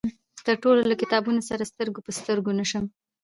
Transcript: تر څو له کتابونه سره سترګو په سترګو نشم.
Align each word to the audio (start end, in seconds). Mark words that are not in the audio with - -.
تر 0.45 0.55
څو 0.61 0.69
له 0.89 0.95
کتابونه 1.01 1.41
سره 1.49 1.69
سترګو 1.71 1.99
په 2.05 2.11
سترګو 2.19 2.51
نشم. 2.59 2.83